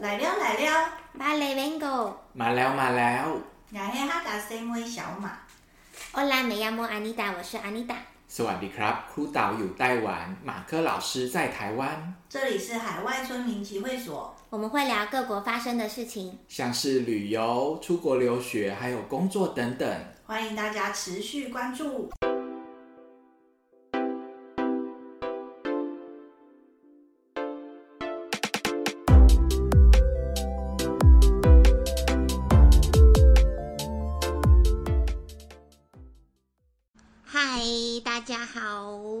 [0.00, 3.26] 来了来了，马来 Vengo，马了马了，
[3.72, 5.38] 我是哈达声威小马。
[6.12, 7.96] Hola, me llamo Anita，我是 Anita。
[8.28, 12.14] สวัสดีครับ，ครู岛有台湾，马克老师在台湾。
[12.28, 19.88] 这里是海外村民集会所，我们会聊各国发生的事情，像是旅游、出国留学，还有工作等等。
[20.26, 22.10] 欢迎大家持续关注。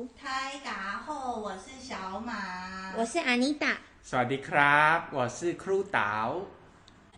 [0.18, 3.76] 开打后，我是小马，我是 Anita。
[4.08, 5.98] สวัสดีครับ，我是ครู岛。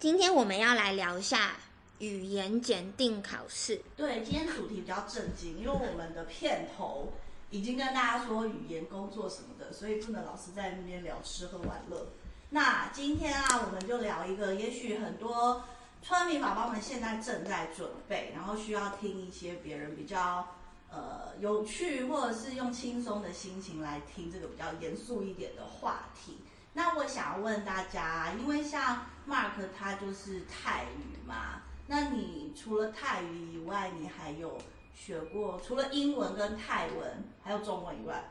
[0.00, 1.52] 今天我们要来聊一下
[2.00, 3.80] 语言检定考试。
[3.96, 7.12] 对，今天主题比较正经，因为我们的片头
[7.50, 12.08] 已经跟大家说语言工作什么的，所以不能老是在那边聊吃喝玩乐。
[12.50, 15.62] 那今天啊，我们就聊一个，也许很多
[16.02, 20.44] 村民宝宝们现在正在准备，然后需要听一些别人比较。
[20.93, 26.37] 呃，有趣或者是用轻松的心情来听这个比较严肃一点的话题。
[26.73, 34.55] 那我想要问大家，因为像 Mark 他就是泰语嘛，那你除了泰语以外，你还有
[34.93, 38.23] 学过除了英文跟泰文，还有中文以外，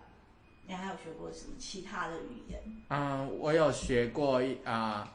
[0.69, 2.63] 你还有学过什么其他的语言？
[2.91, 5.13] 嗯，我有学过啊，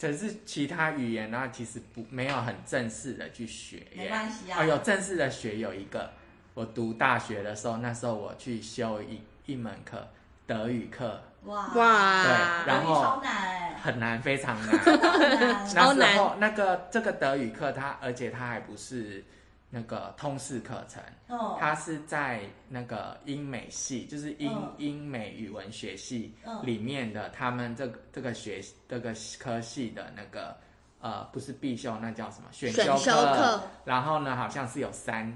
[0.00, 3.86] 可、呃、是其他语言呢，其实不没有很正式的去学。
[3.94, 4.60] 没关系啊。
[4.60, 6.12] 哦，有正式的学有一个。
[6.58, 10.04] 我读大学的时候，那时候我去修一一门课，
[10.44, 11.22] 德语课。
[11.44, 12.24] 哇哇！
[12.24, 12.32] 对，
[12.66, 14.76] 然后超难，很难，非常难。
[15.72, 15.98] 超难。
[15.98, 19.24] 那时候那个这个德语课，它而且它还不是
[19.70, 30.56] 那个通识课程，哦，它是在那个英美系，就是英、哦、英美语文学系里面的，他们这个这个学这个科系的那个
[31.00, 32.98] 呃，不是必修，那叫什么选修课？
[32.98, 33.60] 选修课。
[33.84, 35.32] 然后呢，好像是有三。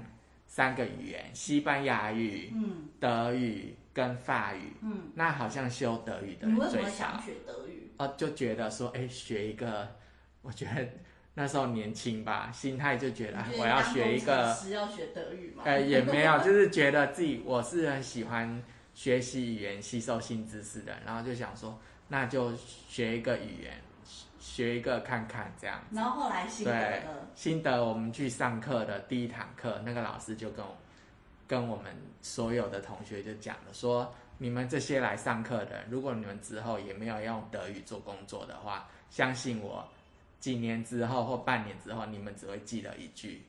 [0.53, 4.71] 三个语言：西班牙语、嗯、德语跟法语。
[4.83, 6.55] 嗯，那好像修德语的人最少。
[6.55, 7.89] 你为什么想学德语？
[7.97, 9.95] 哦，就觉得说，哎，学一个，
[10.43, 10.87] 我觉得
[11.33, 14.53] 那时候年轻吧，心态就觉得我要学一个。
[14.53, 15.63] 是要学德语吗？
[15.65, 18.61] 呃，也没有， 就是觉得自己我是很喜欢
[18.93, 23.81] 学习语言、吸收新知识的，然后就想说，那就学一个语言。
[24.43, 27.01] 学一个看看这样，然后后来心得对
[27.33, 30.75] 心得，我们去上课的第一堂课，那个老师就跟我
[31.47, 39.87] 跟我们所有的同学就讲了，说你们这些来上课的，如果你们之后也没有用德语做工作的话，相信我，
[40.41, 43.43] 几年之后或半年之后，你们只会记得一句，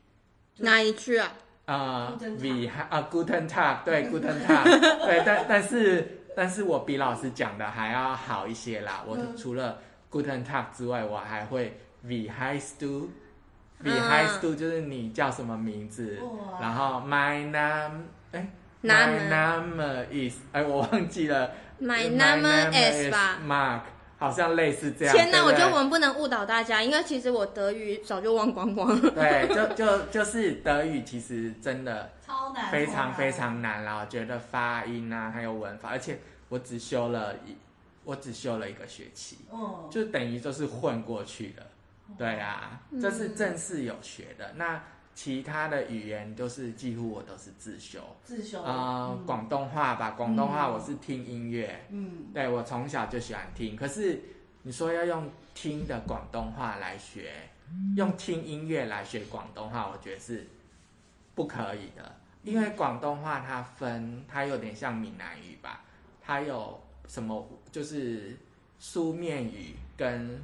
[0.58, 1.32] 哪一句啊？
[1.64, 4.62] 啊、呃、，we 啊，Guten Tag，对，Guten Tag，
[5.04, 9.80] 对，但但是但是我比老师讲的还要好一些啦，我除了。
[10.14, 11.76] Guten Tag 之外，我还会
[12.06, 16.20] Wie heißt du？Wie heißt du 就是你叫什么名字？
[16.60, 18.48] 然后 My name，哎
[18.80, 21.50] ，My name is，哎，我忘记了。
[21.80, 23.80] My name is 吧？Mark，
[24.16, 25.12] 好像类似这样。
[25.12, 29.10] 天哪，我觉得我们不能误导大家，因为其实我德语早就忘光光了。
[29.10, 33.98] 对，就就就是德语，其实真的超难，非常非常难啦。
[34.00, 36.20] 我觉得发音啊，还有文法，而且
[36.50, 37.56] 我只修了一。
[38.04, 41.66] 我只修了一个学期，哦，就等于就是混过去的，
[42.18, 44.52] 对啊，这是正式有学的。
[44.56, 44.82] 那
[45.14, 48.62] 其他的语言都是几乎我都是自修，自修。
[48.62, 53.74] 啊，广东话吧，广东话我是听音乐，嗯，对，我从小就喜欢听。
[53.74, 54.20] 可是
[54.62, 57.32] 你说要用听的广东话来学，
[57.96, 60.46] 用听音乐来学广东话，我觉得是
[61.34, 65.84] 不可以的，因为广东话它分，它有点像闽南语吧，
[66.20, 66.83] 它有。
[67.06, 68.36] 什么就是
[68.78, 70.42] 书面语跟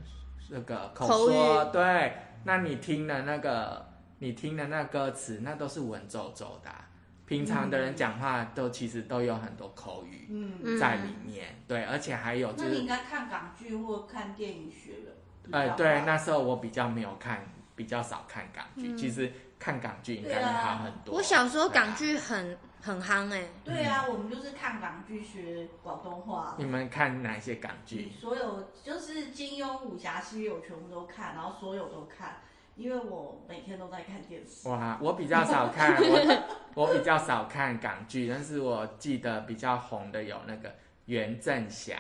[0.49, 2.13] 那个口说，口对，
[2.45, 3.87] 那你听的那个，
[4.19, 6.87] 你听的那歌词，那都是文绉绉的啊。
[7.27, 15.57] 平常的人讲话都其实都有很多口语嗯在里面，嗯，对，而且还有就是，那你应该看港剧或看电影学的。
[15.57, 17.45] 哎，对，那时候我比较没有看，
[17.77, 21.15] 比较少看港剧，嗯，其实看港剧应该会好很多。
[21.15, 22.59] 我小时候港剧很。
[22.83, 26.55] 很夯哎、欸，对啊，我们就是看港剧学广东话。
[26.59, 28.11] 你们看哪些港剧？
[28.19, 32.41] 所有就是金庸武侠系列我全部都看，然后所有都看，
[32.77, 34.69] 因为我每天都在看电视。
[34.69, 36.43] 哇，我比较少看， 我
[36.75, 40.75] 我比较少看港剧，但是我记得比较红的有那个
[41.05, 41.97] 袁振霞，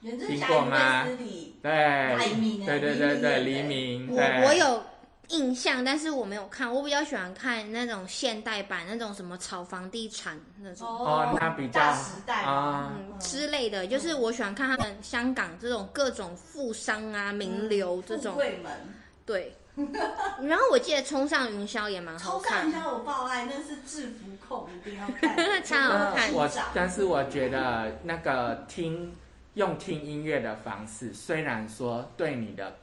[0.00, 1.04] 袁振霞听过吗？
[1.62, 2.16] 对，
[2.66, 4.08] 对对对对，黎明。
[4.10, 4.82] 我我有
[5.28, 6.72] 印象，但是我没有看。
[6.72, 18.32] 我比较喜欢看那种现代版，那种什么炒房地产那种哦，那比较大时代啊、嗯之类的，就是我喜欢看他们香港这种各种富商啊、名流这种。
[18.32, 18.72] 富贵门。
[19.26, 19.54] 对。
[20.40, 22.62] 然后我记得《冲上云霄》也蛮好看。
[22.62, 25.36] 冲上云霄我爆爱，那是制服控，一定要看。
[25.64, 26.32] 超好看。
[26.32, 29.12] 我但是我觉得那个听
[29.54, 32.76] 用听音乐的方式，虽然说对你的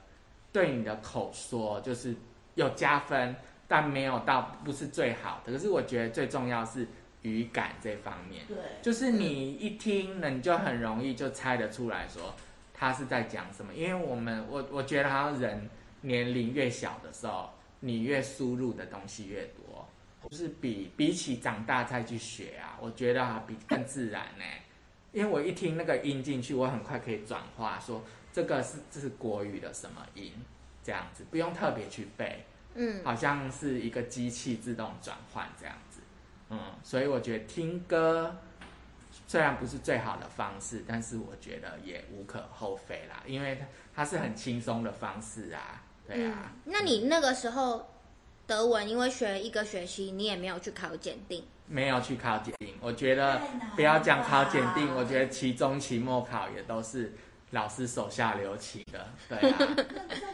[0.51, 2.13] 对你的口说就是
[2.55, 3.35] 有加分，
[3.67, 5.53] 但没有到不是最好的。
[5.53, 6.87] 可是我觉得最重要是
[7.21, 8.45] 语感这方面。
[8.47, 8.57] 对。
[8.81, 12.33] 就是你一听呢，你就很容易就猜得出来说
[12.73, 15.69] 他是在讲什么，因为我们我我觉得好像人。
[16.03, 17.47] 年龄越小的时候，
[17.81, 19.87] 你越输入的东西越多，
[20.27, 24.43] 就是比比起长大再去学啊，我觉得啊比更自然呢。
[25.11, 28.03] 因为我一听那个音进去，我很快可以转化，说
[28.33, 30.33] 这个是这是国语的什么音，
[30.83, 32.45] 这样子不用特别去背，
[32.75, 35.99] 嗯，好像是一个机器自动转换这样子，
[36.49, 38.35] 嗯，所以我觉得听歌
[39.27, 43.65] 虽然不是最好的方式，但是我觉得也无可厚非啦，因为它
[44.03, 45.83] 它是很轻松的方式啊。
[46.07, 47.89] 对啊，嗯，那你那个时候
[48.45, 51.45] 德文，因为学了一个学期，你也没有去考检定？
[51.67, 53.39] 没有去考检定，我觉得
[53.75, 57.13] 不要讲考检定，我觉得期中、期末考也都是
[57.51, 59.07] 老师手下留情的。
[59.29, 59.57] 对啊，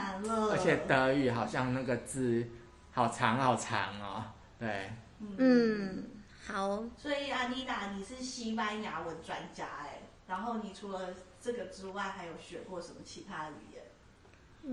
[0.00, 0.52] 难了。
[0.52, 2.46] 而且德语好像那个字
[2.90, 4.24] 好长好长哦。
[4.58, 4.90] 对，
[5.38, 6.04] 嗯，
[6.46, 6.82] 好。
[6.96, 11.08] 所以安妮达，你是西班牙文专家哎，然后你除了
[11.40, 13.82] 这个之外，还有学过什么其他语言？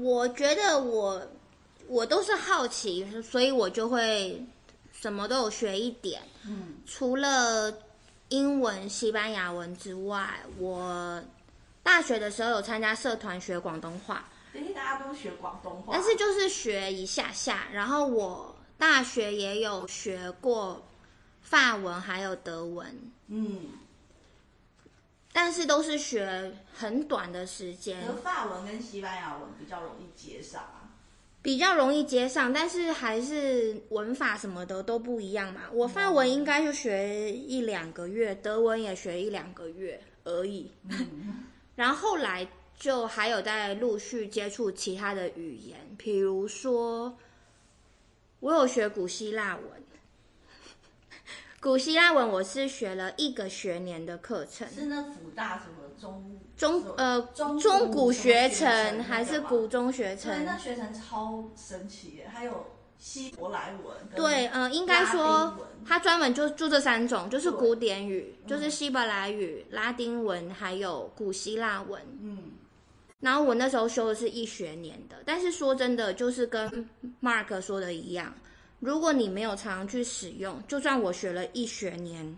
[0.04, 1.22] 我觉得我
[1.88, 4.46] 我都是好奇，所以我就会
[4.92, 6.22] 什么都有学一点。
[6.46, 7.74] 嗯，除了
[8.30, 11.24] 英文、西班牙文之外，我
[11.84, 14.26] 大学的时候有参加社团学广东话。
[14.58, 17.68] 所以大家都学广东话，但是就是学一下下。
[17.72, 20.88] 然后我大学也有学过
[21.42, 23.12] 法文，还有德文。
[23.28, 23.68] 嗯。
[25.32, 28.02] 但是都是学很短的时间。
[28.24, 30.90] 法文跟西班牙文比较容易接上啊，
[31.44, 35.62] 比较容易接上，但是还是文法什么的都不一样嘛。
[35.72, 40.72] 我法文应该就学一两个月，德文也学一两个月而已。
[40.90, 41.44] 嗯、
[41.76, 47.18] 然后后来就还有在陆续接触其他的语言，比如说
[48.40, 49.66] 我有学古希腊文。
[51.60, 60.32] 古希腊文我是学了一个学年的课程，是那辅大什么中中呃中中古学程还是古中学程？
[60.32, 62.30] 对，那学程超神奇耶！
[62.32, 62.68] 还有
[63.00, 72.02] 希伯来文，对，呃，应该说它专门就就这三种，就是古典语，就是希伯来语、拉丁文还有古希腊文。
[72.22, 72.52] 嗯，
[73.20, 76.88] 然后我那时候修的是一学年的，但是说真的，就是跟
[77.22, 78.34] Mark 说的一样。
[78.80, 82.38] 如果你没有常常去使用，就算我学了一学年，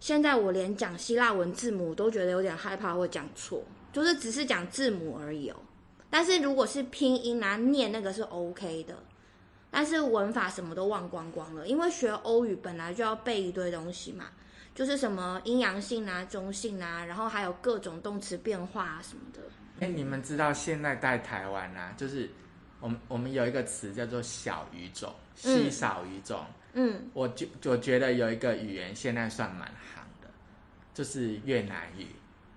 [0.00, 3.62] 现在我连讲希腊文字母都觉得有点害怕会讲错，
[3.92, 5.56] 就是只是讲字母而已哦。
[6.10, 8.98] 但是如果是拼音啊，念那个是 OK 的，
[9.70, 14.26] 但是文法什么都忘光光了，因为学欧语本来就要背一堆东西嘛，
[14.74, 19.40] 就是什么阴阳性啊、中性啊，然后还有各种动词变化啊什么的。
[19.80, 22.30] 哎，你们知道现在在台湾啊，就是。
[22.80, 26.44] 我们我们有一个词叫做小语种，稀少语种。
[26.72, 30.26] 嗯，我就我觉得有一个语言现在算蛮行的，
[30.92, 32.08] 就是越南语。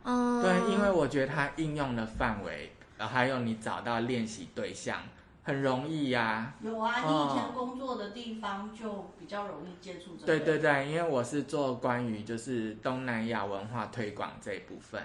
[0.02, 5.00] 哦，对，因为我觉得它应用的范围，然后还有你找到练习对象
[5.46, 6.56] 很容易呀、啊。
[6.62, 10.26] 有啊，你以前工作的地方就比较容易接触这个。
[10.26, 15.02] 对对对，因为我是做关于就是东南亚文化推广这一部分，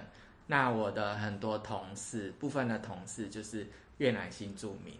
[0.49, 3.69] 那我的很多同事，部分的同事就是
[3.99, 4.95] 越南新住民。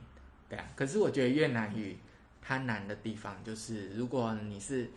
[0.49, 1.99] 对啊，可是我觉得越南语
[2.43, 4.91] 它难的地方就是，如果你是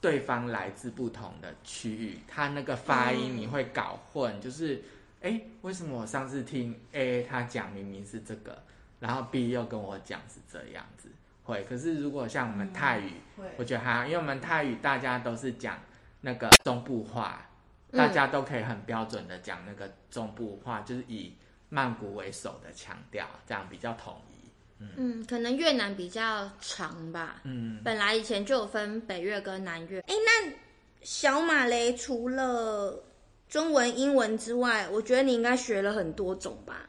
[0.00, 4.82] 对方来自不同的区域，他那个发音你会搞混，就是
[5.20, 8.62] 哎，为什么我上次听 A 他讲明明是这个，
[8.98, 11.08] 然后 B 又跟我讲是这样子，
[11.44, 11.64] 会。
[11.64, 13.12] 可是如果像我们泰语，
[13.56, 15.78] 我觉得还，因为我们泰语大家都是讲
[16.20, 17.48] 那个中部话，
[17.92, 21.34] 大家都可以很标准的讲那个中部话，就是以
[21.68, 24.36] 曼谷为首的强调，这样比较统一。
[24.78, 27.40] 嗯，可能越南比较长吧。
[27.44, 30.00] 嗯，本来以前就有分北越跟南越。
[30.00, 30.52] 哎，那
[31.00, 33.02] 小马雷除了
[33.48, 36.86] 中文、英文之外，我觉得你应该学了很多种吧？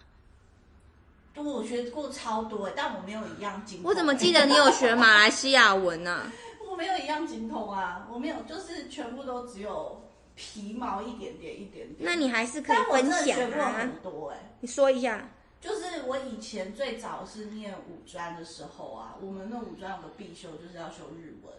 [1.43, 3.89] 对，我学过超多，但我没有一样精通。
[3.89, 6.11] 我怎么记得你有学马来西亚文呢？
[6.11, 6.33] 啊？
[6.69, 10.03] 我没有一样精通啊，我没有，就是全部都只有
[10.35, 11.97] 皮毛一点点、一点点。
[11.99, 13.73] 那你还是可以分享啊。
[13.79, 15.29] 很多哎，你说一下。
[15.59, 21.51] 就是我以前最早是念五专的时候啊，我们那五专有个必修就是要修日文，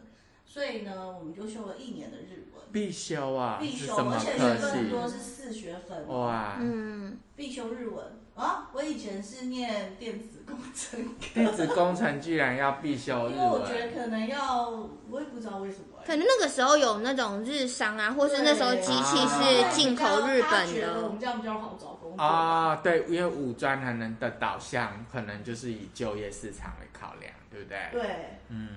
[0.47, 2.63] 所以呢，我们就修了一年的日文。
[2.73, 3.59] 必修啊？
[3.61, 6.07] 必修，而且学分很多，是四学分。
[6.07, 8.05] 哇，嗯，必修日文
[8.39, 8.71] 啊！
[8.73, 14.71] 我以前是念电子工程，电子工程居然要必修日文，因为我觉得可能要，
[15.11, 15.85] 我也不知道为什么。
[16.07, 21.03] 可能那个时候有那种日商啊，或是那时候机器是进口日本的。
[21.03, 22.77] 我们这样比较好找工作啊。
[22.77, 27.79] 对，因为五专可能的导向可能就是以就业市场为考量，对不对？
[27.91, 28.69] 对，嗯。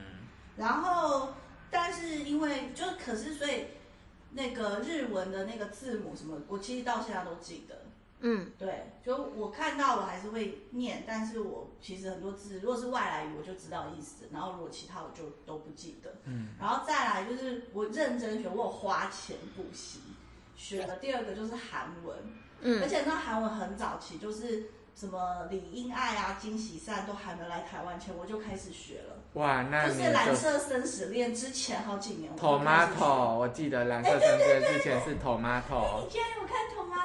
[0.58, 1.30] 然后，
[1.70, 3.68] 但是因为就可是所以
[4.32, 7.76] 那个日文的那个字母什么，我其实到现在都记得。
[8.22, 16.14] 嗯，对，就我看到我还是会念，但是我其实很多字，如果是外来语，我就知道意思，然后如果其他我就都不记得。
[16.26, 20.00] 嗯，然后再来就是我认真学，我有花钱补习
[20.56, 20.98] 学的。
[20.98, 22.16] 第二个就是韩文，
[22.62, 29.18] 嗯，而且那韩文很早期，就是什么李英爱啊、金喜善都还没来台湾前，我就开始学了。
[29.34, 32.36] 哇，那就是蓝色生死恋之前好几年。
[32.38, 36.04] Tomato，我记得蓝色生死恋之前是 Tomato。
[36.04, 36.61] 你竟然有看 Tomato？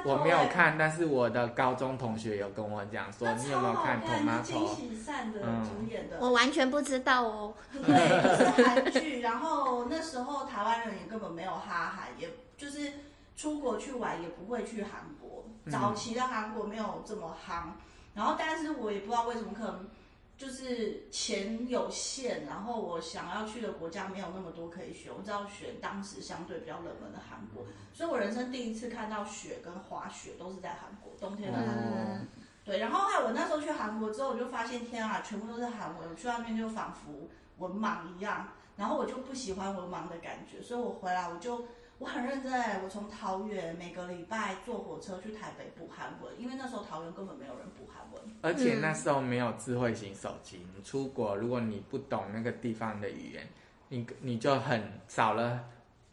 [0.07, 4.43] 我没有看，但是我的高中同学有跟我讲说，你有没有看 Tomato？
[4.43, 6.17] 金喜善的主演的。
[6.21, 7.55] 我完全不知道哦。
[7.73, 7.83] 对，
[8.23, 9.21] 就是韩剧。
[9.21, 12.93] 然后那时候台湾人也根本没有哈韩，也就是
[13.37, 15.45] 出国去玩也不会去韩国。
[15.71, 17.73] 早期的韩国没有这么夯。
[18.15, 19.89] 然后，但是我也不知道为什么可能。
[20.37, 27.65] 就是钱有限，然后我想要去的国家没有那么多可以选，我只要选当时相对比较冷门的韩国，
[27.95, 31.99] 所以我人生第一次看到雪跟滑雪都是在韩国，冬天的韩国。
[31.99, 32.29] 嗯、
[32.65, 37.29] 对，然后还有我那时候去韩国之后，我就发现天啊，全部都是韩文，我去外面就仿佛
[37.59, 41.65] 文盲一样，然后我就不喜欢文盲的感觉，所以我回来我就。
[41.99, 53.49] 我很认真哎，我从桃园每个礼拜坐火车去台北补韩文，因为那时候桃园根本没有人补韩文，而且那时候没有智慧型手机，你出国如果你不懂那个地方的语言，
[53.89, 55.65] 你你就很少了，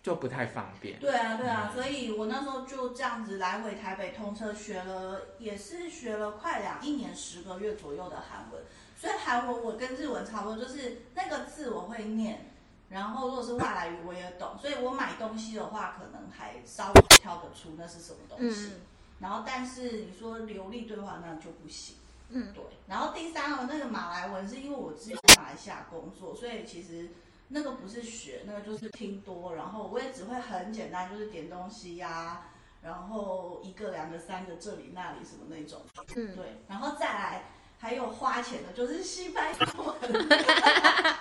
[0.01, 0.97] 就不太方便。
[1.01, 8.63] 对啊对啊，所以我那时候就这样子来回台北通车学了，也是学了快两一年十个月左右的韩文，
[8.97, 12.52] 所以韩文我跟日文差不多，就是那个字我会念。
[12.93, 18.67] 然后，如果是外来语，我也懂，所以我买东西的话，可能还稍微挑得出那是什么东西。
[18.67, 18.81] 嗯、
[19.19, 21.95] 然后，但是你说流利对话，那就不行。
[22.29, 22.63] 嗯，对。
[22.87, 27.09] 然后第三个那个马来文，是因为我之前马来西亚工作，所以其实
[27.47, 29.55] 那个不是学，那个就是听多。
[29.55, 32.49] 然后我也只会很简单，就是点东西呀、啊，
[32.83, 35.81] 然后一个、两个、三个，这里那里什么那种。
[36.15, 36.61] 嗯，对。
[36.67, 37.45] 然后再来
[37.79, 39.95] 还有花钱的，就是西班牙文。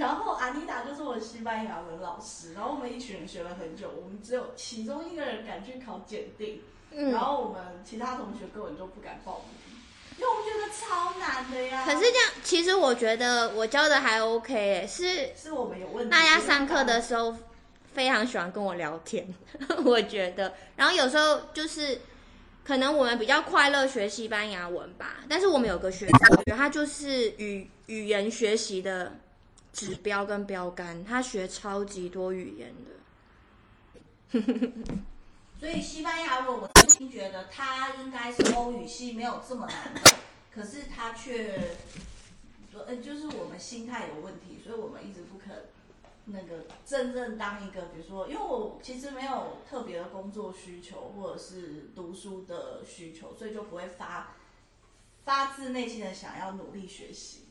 [0.00, 9.76] 然后阿妮达就是我的西班牙文老师，然后我们一群人学了很久，我们只有其中一个人敢去考检定，嗯、然后我们其他同学根本就不敢报名，
[10.16, 11.84] 因为我们觉得超难的呀。
[11.84, 16.10] 可是这样，其实我觉得我教的还 OK，是是我们有问题。
[16.10, 17.36] 大家上课的时候
[17.92, 19.28] 非常喜欢跟我聊天，
[19.84, 22.00] 我觉得，然后有时候就是
[22.64, 29.12] 可能我们比较快乐学西班牙文吧，但是我们有个学生，我觉得他就是语语言学习的。
[29.72, 32.74] 指标跟标杆，他学超级多语言
[34.32, 34.40] 的，
[35.58, 40.00] 所以西班牙文我真心觉得他应该是欧语系没有这么难的，
[40.52, 41.76] 可是他却，
[42.86, 45.66] 呃，就是我们心态有问题，所以我们一直不肯
[46.24, 54.34] 那个真正当一个，比如说，因为我其实没有特别的工作需求或者是读书的需求，所以就不会发
[55.24, 57.44] 发自内心的想要努力学习。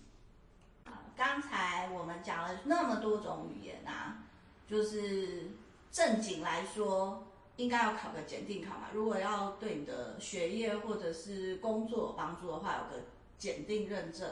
[1.20, 4.24] 刚才我们讲了那么多种语言啊，
[4.66, 5.52] 就是
[5.92, 8.88] 正经来说，应该要考个检定考嘛。
[8.94, 13.04] 如果要对你的学业或者是工作有帮助的话，有个
[13.38, 14.26] 检定认证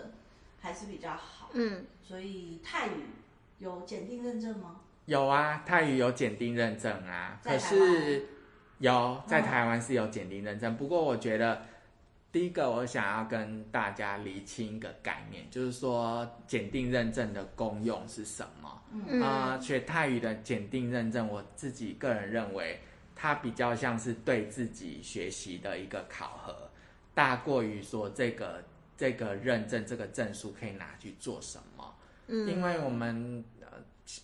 [0.62, 1.50] 还是比较好。
[1.52, 3.08] 嗯，所以泰语
[3.60, 4.80] 有检定认证吗？
[5.08, 7.38] 有啊，泰语有检定认证啊。
[7.44, 8.30] 可是
[8.78, 11.64] 有在台湾是有检定认证，嗯、不过我觉得。
[12.38, 18.80] 第一个，我想要跟大家厘清一个概念，就是说检定认证的功用是什么？
[18.94, 22.80] 嗯啊、呃，学泰语的检定认证，我自己个人认为，
[23.16, 26.70] 它比较像是对自己学习的一个考核，
[27.16, 28.64] 大过于说这个
[28.96, 31.96] 这个认证这个证书可以拿去做什么。
[32.28, 33.68] 嗯，因为我们呃，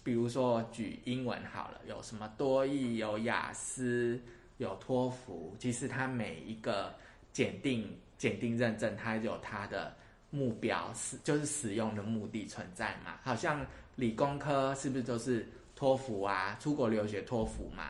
[0.03, 4.21] 比如说举英文好了，有什么多益、有雅思、
[4.59, 6.93] 有托福，其实它每一个
[7.31, 7.97] 检定。
[8.23, 9.93] 检定认证，它有它的
[10.29, 13.19] 目标，是就是使用的目的存在嘛？
[13.21, 13.65] 好像
[13.97, 16.55] 理工科是不是都是托福啊？
[16.57, 17.89] 出国留学托福嘛？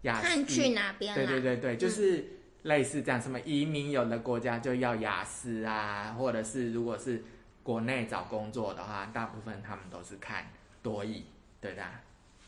[0.00, 1.14] 雅思，看去哪边？
[1.14, 2.24] 对对对对，就是
[2.62, 7.22] 类似这样，什么移民有的国家就要雅思啊，或者是如果是
[7.62, 10.46] 国内找工作的话，大部分他们都是看
[10.82, 11.26] 多益，
[11.60, 11.82] 对的。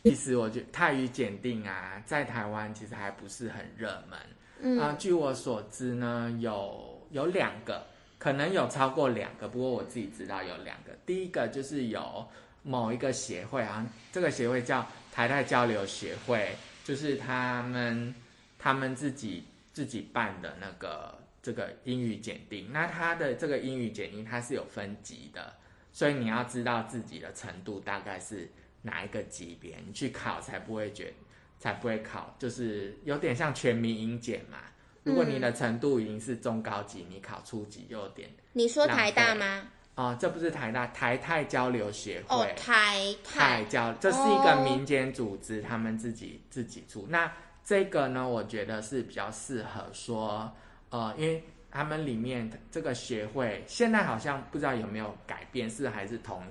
[0.04, 4.18] 其实我觉得泰语检定啊，在台湾其实还不是很热门。
[4.62, 7.86] 嗯，啊，据我所知呢，有有两个，
[8.18, 10.92] 可能有超过两个，不过我自己知道有两个。
[11.04, 12.28] 第一个就是有
[12.62, 16.54] 某一个协会啊，这个协会叫台泰交流协会，
[16.84, 18.14] 就是他们
[18.58, 22.70] 他们自己自己办的那个这个英语检定。
[22.72, 25.54] 那他的这个英语检定它是有分级的，
[25.92, 28.48] 所以你要知道自己的程度大概是。
[28.82, 31.12] 哪一个级别你去考才不会觉，
[31.58, 34.58] 才不会考，就是有点像全民英检嘛。
[35.06, 38.28] 如果你的程度已经是中高级，嗯、你考初级又有点。
[38.52, 39.62] 你说台大吗？
[39.94, 42.36] 哦，这不是台大，台泰交流协会。
[42.36, 47.06] 哦，台泰交，这是一个民间组织，他们自己自己出。
[47.08, 47.32] 那
[47.64, 50.52] 这个呢，我觉得是比较适合说，
[50.90, 56.42] 呃，因为他们里面这个协会现在好像不知道有没有改变，是还是同。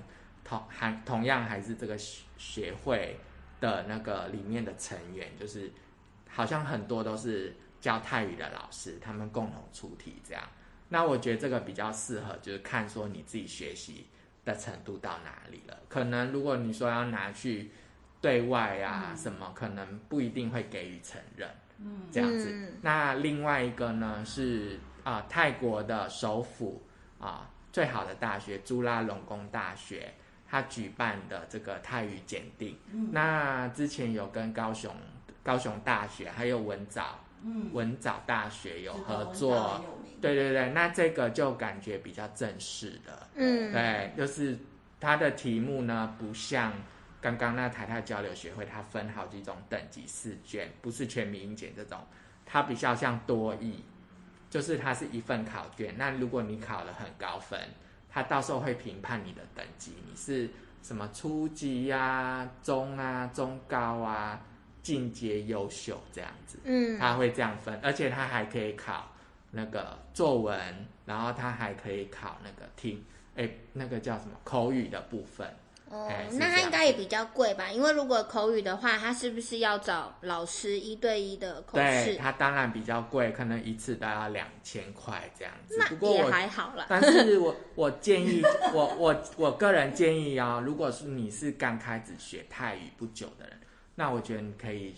[0.48, 3.18] 同还同样还是这个协会
[3.60, 5.68] 的那个里面的成员，就是
[6.28, 10.42] 好像很多都是教泰语的老师，他们共同出题这样。
[10.88, 14.06] 那我觉得这个比较适合，就是看说你自己学习
[14.44, 15.76] 的程度到哪里了。
[15.88, 17.70] 可能如果你说要拿去
[18.20, 21.48] 对外啊什么，可能不一定会给予承认。
[21.78, 22.74] 嗯，这样子。
[22.82, 26.82] 那另外一个呢是啊、呃，泰国的首府
[27.18, 30.14] 啊、呃，最好的大学朱拉隆功大学。
[30.48, 34.94] 他举办的这个泰语检定，嗯、那之前有跟高雄
[35.42, 39.84] 高雄大学还有文藻，嗯、文藻大学有合作，
[40.20, 44.58] 对对对，那这个就感觉比较正式的，嗯，对，就是
[45.00, 46.72] 它的题目呢，不像
[47.20, 51.98] 刚刚那台泰交流学会，它分好几种等级试卷，不是全民英检这种，
[52.44, 53.84] 它比较像多益，
[54.50, 57.60] 就是它是一份考卷，那如果你考了很高分。
[58.08, 60.48] 它到时候会评判你的等级，你是
[60.82, 64.40] 什么初级呀、啊、中啊、中高啊、
[64.86, 66.58] 进阶优秀这样子。
[66.62, 69.12] 嗯，他会这样分，而且他还可以考
[69.50, 75.44] 那个作文，然后他还可以考那个听，哎，那个叫什么口语的部分。
[75.88, 77.70] 哦，那他应该也比较贵吧？
[77.70, 82.04] 因为如果口语的话，他是不是要找老师一对一的口试？
[82.04, 85.76] 对，他当然比较贵，可能一次都要两千块这样子。
[85.78, 86.86] 那不过我也还好啦。
[86.88, 93.56] 但是我我建议，我我我个人建议啊，如果是你是刚开始学泰语不久的人，
[93.96, 94.94] 那我觉得你可以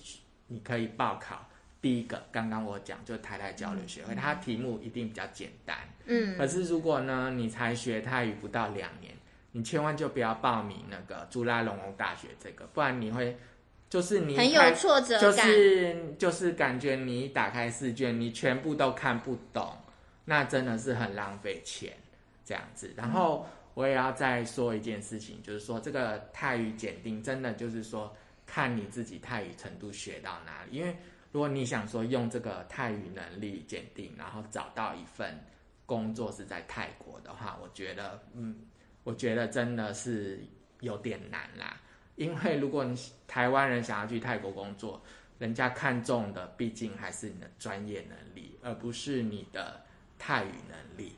[0.49, 1.49] 你可以报考
[1.81, 5.79] 第一个，刚刚我讲就台台交流学会，它题目一定比较简单。
[6.05, 6.37] 嗯。
[6.37, 9.15] 可是如果呢，你才学泰语不到两年。
[9.53, 13.37] 你千万就不要报名那个朱拉隆功大学这个，不然你会，
[13.89, 19.75] 就是你很有挫折感，就是就是感觉你一打开试卷，你全部都看不懂，
[20.27, 21.95] 那真的是很浪费钱
[22.45, 22.93] 这样子。
[22.95, 28.15] 然后我也要再说一件事情，就是说这个泰语检定真的就是说
[28.49, 30.97] 看你自己泰语程度学到哪里，因为
[31.31, 35.39] 如果你想说用这个泰语能力鉴定，然后找到一份
[35.87, 38.65] 工作是在泰国的话，我觉得嗯。
[39.05, 40.39] 我觉得真的是
[40.81, 41.81] 有点难啦，
[42.17, 42.95] 因为如果你
[43.27, 45.03] 台湾人想要去泰国工作，
[45.39, 49.81] 人家看重的毕竟还是你的专业能力，而不是你的
[50.19, 51.17] 泰语能力。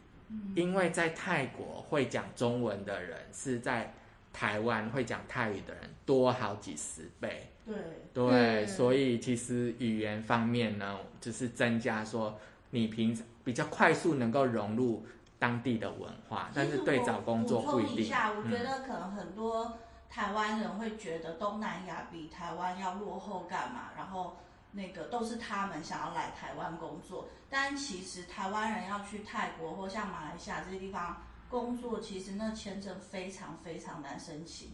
[0.54, 3.92] 因为在泰国会讲中文的人是在
[4.32, 7.52] 台湾会讲泰语的人多好几十倍。
[7.64, 7.76] 对
[8.12, 12.38] 对，所以其实语言方面呢，就是增加说
[12.70, 15.06] 你平常比较快速能够融入。
[15.40, 17.96] 当地的文化，但是对找工作不一定。
[17.96, 19.78] 一下，我觉得可能很多
[20.10, 23.88] 台湾人会觉得东南亚比台湾要落后干嘛？
[23.96, 24.36] 然后
[24.72, 34.70] 那个都是他们想要来台湾工作，但其实台湾人要去泰国或像马来西亚这些地方工作，其实那签证非常非常难申请。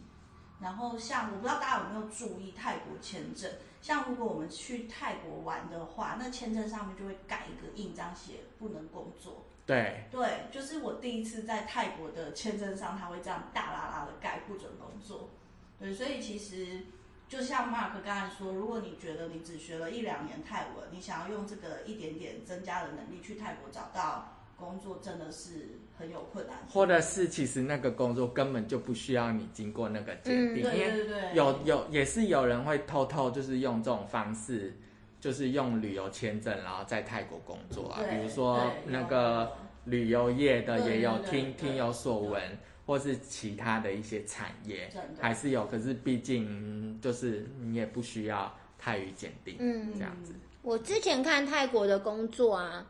[0.61, 9.45] 然后像我不知道大家有没有注意泰国签证，像如果我们去泰国玩的话，那签证上面就会盖一个印章，写不能工作。
[9.65, 15.29] 对对，就是我第一次在泰国的签证上，他会这样大拉拉的盖不准工作。
[15.77, 16.85] 对，所以其实
[17.27, 26.55] 就像 Mark 刚才说，如果你觉得你只学了一两年泰文，你想要用这个一点点增加的能力去泰国找到工作，真的是很有困难。
[26.69, 34.75] 或者是其实那个工作根本就不需要你经过那个鉴定，嗯、对对对，有有也是有人会偷偷就是用这种方式。
[35.19, 39.51] 就是用旅游签证，然后在泰国工作啊，比如说那个
[39.85, 42.39] 旅游业的也有听听有所闻，
[42.85, 44.87] 或是其他的一些产业
[45.19, 50.35] 还是有，可是毕竟就是你也不需要泰语鉴定，嗯，这样子。
[50.61, 52.85] 我之前看泰国的工作啊，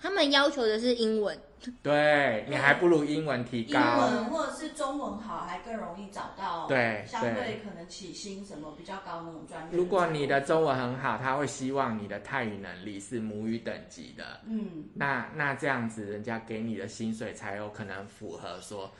[0.00, 1.38] 他们要求的是英文。
[1.82, 6.66] 对，你还不如英文提高，英文或者是中文好，还更容易找到。
[6.66, 9.76] 对，相对可能起薪什么比较高那种专业。
[9.76, 14.40] 如果你的中文很好，他会希望你的泰语能力是母语等级的。
[14.46, 18.90] 嗯，那那这样子，人家给你的薪水才有可能符合说，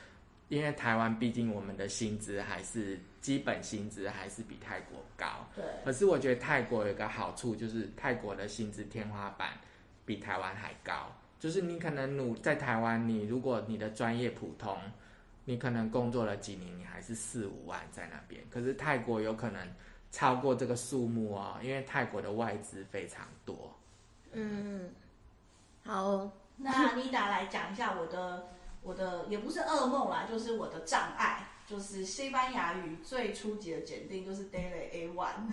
[0.49, 5.27] 因为台湾毕竟我们的薪资还是基本薪资还是比泰国高。
[5.57, 5.65] 对。
[5.83, 9.53] 可是我觉得泰国有个好处，就是泰国的薪资天花板
[10.11, 11.13] 比台湾还高。
[11.39, 14.77] 就是你可能努在台湾，你如果你的专业普通，
[15.45, 18.43] 你可能工作了几年，你还是四五万在那边。
[18.51, 19.69] 可是泰国有可能
[20.11, 23.73] 超过这个数目哦，因为泰国的外资非常多。
[24.33, 24.91] 嗯，
[25.85, 28.49] 好，那妮达来讲一下我的
[28.83, 31.47] 我的也不是噩梦啦，就是我的障碍。
[31.71, 35.47] 就是西班牙语最初级的检定就是 Daily A One，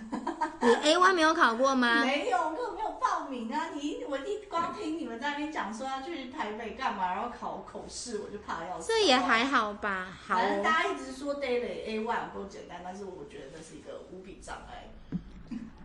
[0.60, 2.04] 你 A One 没有考过吗？
[2.04, 3.70] 没有，我根本没有报名啊！
[3.72, 8.88] 你我一光听你们在那边讲说要去台北干嘛，然后考口试，我就怕要死。
[8.88, 10.34] 这也还好吧，好。
[10.34, 14.90] 反正大家一直说 Daily A One 够简单，但是我觉得那是一个无比障碍。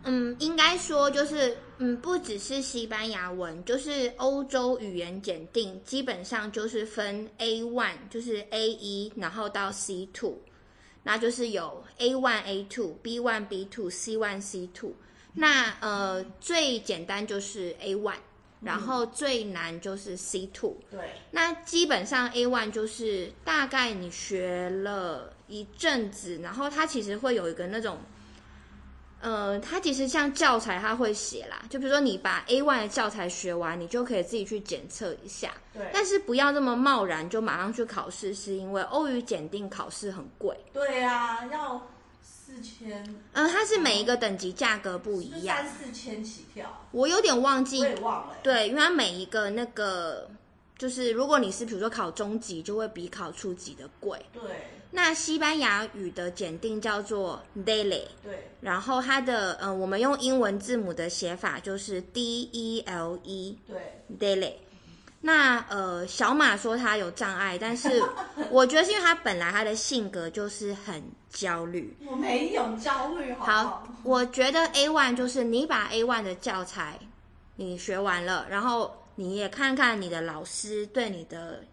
[0.06, 10.36] 嗯，应该说就是，嗯，不只是西班牙文，就是欧洲语言检定，基本上就是分 A one，就是 A 一，然后到 C two，
[11.02, 14.94] 那就是有 A one A two B one B two C one C two。
[15.32, 18.16] 那呃，最简单就是 A one，
[18.60, 20.76] 然后最难就是 C two。
[20.90, 21.00] 对。
[21.30, 27.98] 那基本上 A one 就是大概你学了一阵子，然后它其实会有一个那种。
[29.24, 31.62] 呃，它其实像教材，它会写啦。
[31.70, 35.54] 就比如说，你把 A1 的教材学完，你就可以自己去检测一下。
[35.72, 35.88] 对。
[35.94, 40.54] 但是不要这么贸然就马上去考试，是因为欧语检定考试很贵。
[40.74, 41.88] 对啊，要
[42.22, 43.02] 四千。
[43.32, 45.56] 嗯，它是每一个等级价格不一样。
[45.56, 46.86] 三四千起跳。
[46.90, 47.80] 我有点忘记。
[47.80, 48.36] 我也忘了。
[48.42, 50.28] 对，因为它每一个那个，
[50.76, 54.22] 就是如果你是比如说考中级，就会比考初级的贵。
[54.34, 54.42] 对。
[54.96, 63.76] 那西班牙语的检定叫做 daily，对，然后它的呃，我们用英文字母的写法就是 D E L E，对
[64.20, 64.52] ，daily。
[65.20, 68.00] 那呃，小马说他有障碍，但是
[68.52, 71.96] 我觉得是因为他本来他的性格就是很焦虑。
[72.06, 73.64] 我没有焦虑，好，好。
[73.64, 77.00] 好，我觉得 A one 就是你把 A one 的教材
[77.56, 81.64] 你学完了，然后你也看看你的老师对你的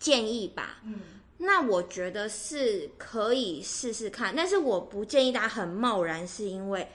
[0.00, 0.78] 建议吧。
[0.82, 0.98] 嗯。
[1.38, 6.88] 那我觉得是可以试试看，但是我不建议大家很贸然，是因为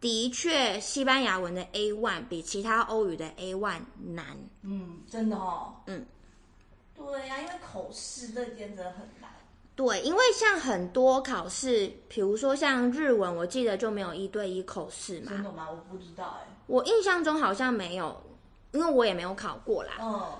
[0.00, 3.80] 的确西班牙文的 A one 比其他欧语的 A one
[4.14, 4.38] 难。
[4.62, 5.74] 嗯，真的哦。
[5.86, 6.06] 嗯，
[6.94, 9.30] 对呀、啊，因为口试这件真的很难。
[9.74, 15.32] 对，因为像很多考试，比如说像日文，我记得就没有一对一口试嘛。
[15.32, 15.68] 真的吗？
[15.68, 16.56] 我不知道哎。
[16.68, 18.22] 我印象中好像没有，
[18.70, 19.94] 因为我也没有考过啦。
[20.00, 20.32] 嗯。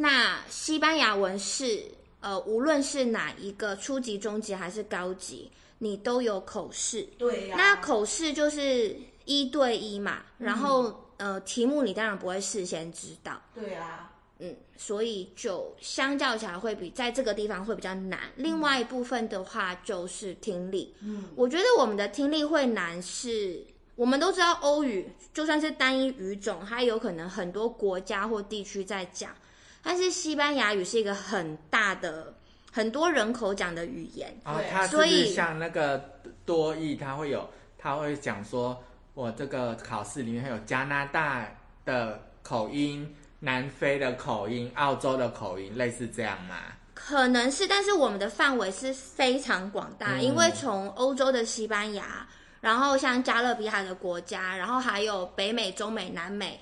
[0.00, 1.97] 那西班牙文是。
[2.28, 7.08] 呃，无论是哪一个初级、中级还是高级，你都有口试。
[7.16, 7.56] 对呀、啊。
[7.56, 13.40] 那口试就是一对一嘛，嗯、然后呃，题目你当然不会事先知道。
[13.54, 14.12] 对啊。
[14.40, 18.20] 嗯，所以就相较起来会比在这个地方会比较难。
[18.36, 20.94] 嗯、另外一部分的话就是听力。
[21.00, 21.30] 嗯。
[21.34, 23.64] 我觉得我们的听力会难，是
[23.96, 29.34] 我们都知道欧语就算是单一语种，它有可能很多国家或地区在讲。
[29.82, 32.34] 但是西班牙语是一个很大的、
[32.70, 36.02] 很多人口讲的语言，哦，它是不是像那个
[36.44, 38.82] 多义，它会有，它会讲说，
[39.14, 41.48] 我这个考试里面还有加拿大
[41.84, 46.56] 的口音、南非的口音、澳洲的口音，类似这样吗？
[46.92, 52.26] 可能是，但是我们的范围是非常广大，嗯、因为从欧洲的西班牙，
[52.60, 56.60] 然后像加勒比海的国家，然后还有北美、中美、南美。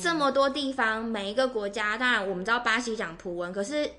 [0.00, 3.90] 这么多地方，每一个国家，当然我们知道巴西讲葡文，可是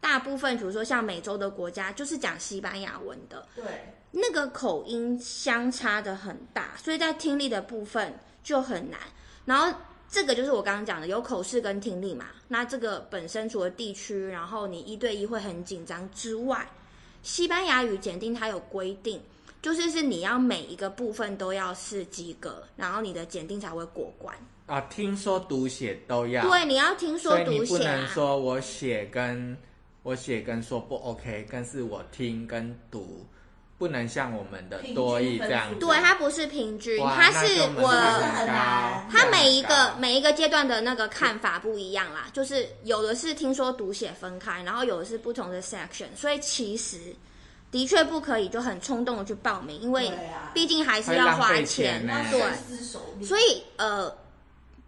[0.00, 3.44] 大部分，比如说像美洲的国家，就是讲西班牙文的。
[3.56, 3.64] 对，
[4.12, 9.00] 那个口音相差的很大，所以在听力的部分就很难。
[9.44, 9.76] 然后
[10.08, 12.26] 这个就是我刚刚讲的，有口试跟听力嘛。
[12.46, 16.68] 那这个本身除了地区，然后你一对一会很紧张之外，
[17.22, 19.20] 西班牙语检定它有规定，
[19.60, 24.36] 就是是你要每一个部分都要是及格，然后你的检定才会过关。
[24.66, 26.42] 啊，听说读写都要。
[26.48, 27.44] 对，你要听说读写啊。
[27.44, 29.56] 所以你不能说我写跟
[30.02, 33.26] 我写跟说不 OK，但是我听跟读
[33.76, 35.76] 不能像我们的多益这样子。
[35.80, 37.90] 对，它不是平均，它是我，
[39.10, 42.28] 它每一个每一个阶段的那个看法不一样啦。
[42.32, 46.98] 就是有的是听说读写分开，然后有的是不同的 section，所以其实
[47.70, 50.10] 的确不可以就很冲动的去报名，因为
[50.54, 54.10] 毕竟还是要花钱，对，所以呃，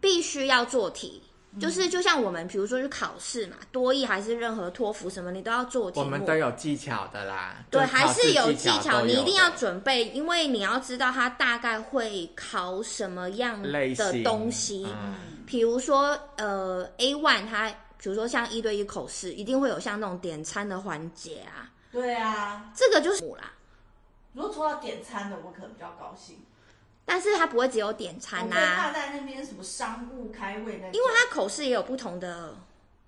[0.00, 1.22] 必须要做题。
[1.59, 5.98] 就是就像我们，比如说去考试嘛，多益还是任何托福什么，你都要做题。
[5.98, 7.64] 我们都有技巧的啦。
[7.70, 14.87] 对，还是有技巧，你一定要准备，因为你要知道它大概会考什么样的东西。
[14.87, 15.14] 嗯，
[15.46, 21.72] 比如说呃，A one 它，比如说像一对一口试，一定会有像那种点餐的环节啊。
[21.90, 23.50] 对啊，这个就是啦。
[24.35, 26.37] 如果抽到点餐的，我可能比较高兴。
[27.06, 32.56] 但是它不会只有点餐呐、啊，他在那边什么商务开会那，因为它口试也有不同的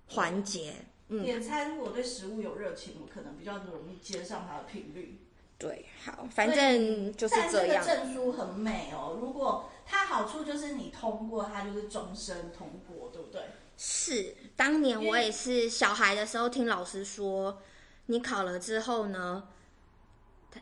[0.07, 0.73] 环节。
[1.09, 5.19] 嗯，点餐如果对食物有热情，我可能比较容易接上它的频率。
[5.57, 7.83] 对，好，反正就是这样。
[7.85, 13.41] 但这个证书很美哦，如果它好处就是你通过，它就是终身通过，对不对？
[13.75, 17.61] 是，当年我也是小孩的时候听老师说，
[18.05, 19.49] 你考了之后呢，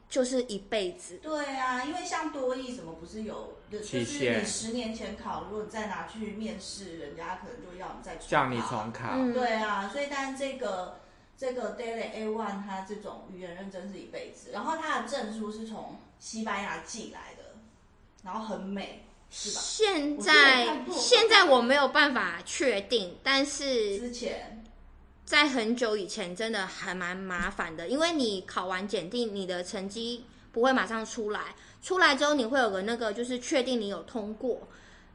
[0.10, 1.18] 就是一辈子。
[1.22, 8.28] 对啊，因为像多益什么不是有，就是你十年前考，如果你再拿去面试，人家可能就要你再重考。
[8.28, 9.10] 叫你重考。
[9.14, 11.00] 嗯、对啊，所以但这个
[11.38, 17.56] 这个 Daily A One 它这种语言认证是一辈子，然后它的证书是从西班牙寄来的，
[18.24, 19.62] 然后很美，是吧？
[19.62, 24.57] 现在现在我没有办法确定，但是之前。
[25.28, 34.70] 在很久以前，真的还蛮麻烦的，因为你考完检定，你的成绩不会马上出来，出来之后你会有个那个，就是确定你有通过，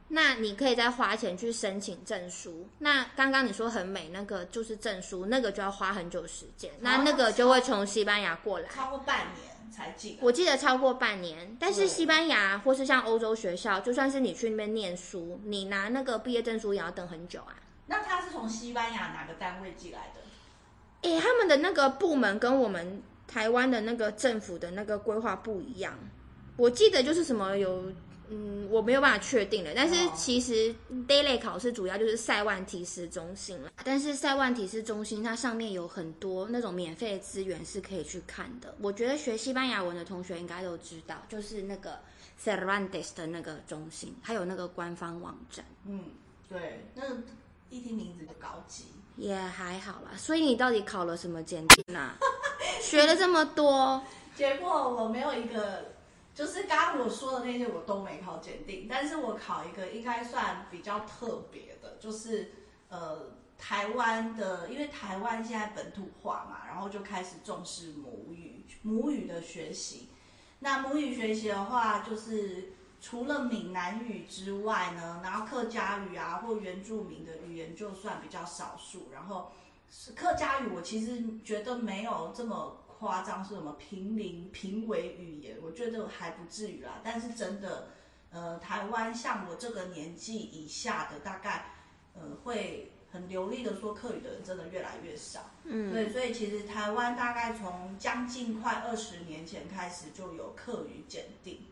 [0.09, 2.69] 那你可以再花钱去申请证书。
[2.77, 10.19] 那刚刚你说很美，那个就是证书，那个就要花很久时间，那那个就会从西班牙过来，超过半年才进。
[10.21, 17.55] 我记得超过半年，但是西班牙或是像欧洲学校，就算是你去那边念书，你拿那个毕业证书也要等很久啊。
[17.85, 20.21] 那他是从西班牙哪个单位寄来的？
[21.01, 25.93] 诶、欸，他们的那个部门跟我们台湾的那个政府的那个规划不一样。
[26.55, 27.91] 我记得就是什么有，
[28.29, 29.71] 嗯，我没有办法确定了。
[29.75, 30.73] 但是其实
[31.07, 33.69] daily 考试主要就是塞万提斯中心了。
[33.83, 38.73] 但是塞万提斯中心它上面有很多那种免费的资源是可以去看的。
[38.79, 41.99] 我觉得学西班牙文的同学应该都知道，就是那个
[42.41, 45.65] Cervantes 的那个中心，还有那个官方网站。
[45.85, 45.99] 嗯，
[46.47, 47.17] 对，那个。
[47.73, 48.85] 一听名字就高级，
[49.17, 50.11] 也还好啦。
[50.15, 52.15] 所以你到底考了什么检定啊？
[52.79, 53.99] 学了这么多，
[54.35, 55.93] 结果我没有一个，
[56.35, 62.51] 就是刚刚我说的那些我都没考检定，但是我考一个应该算比较特别的，就是
[62.89, 70.09] 呃台湾的，因为台湾现在本土化嘛，然后就开始重视母语，母语的学习。
[70.59, 72.71] 那母语学习的话，就是。
[73.03, 79.09] 除了闽南语之外呢，然后客家语啊或原住民的语言就算比较少数。
[79.11, 79.51] 然后
[79.91, 87.01] 是客家语，我其实觉得没有这么夸张，是什么平林平尾语言，我觉得还不至于啦。
[87.03, 87.89] 但是真的，
[88.31, 91.65] 呃，台湾像我这个年纪以下的，大概
[92.13, 95.41] 呃会很流利的说客语的人，真的越来越少。
[95.65, 101.65] 嗯，对，所以其实台湾大概从将近快二十年前开始就有客语检定。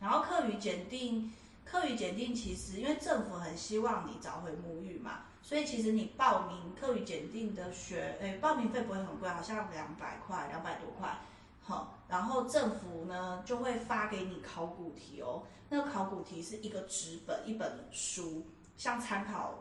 [0.00, 1.32] 然后课语检定，
[1.64, 11.18] 课语检定其实因为政府很希望你找回母语嘛，所以其实你报名课语检定的学，诶，报名费不会很贵，好像两百块，两百多块，
[11.62, 19.54] 好，然后政府呢就会发给你考古题哦，那个考古题是一个纸本，一本书，像参考